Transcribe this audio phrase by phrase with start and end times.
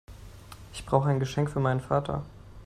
[0.73, 2.23] Ich brauche ein Geschenk für meinen Vater.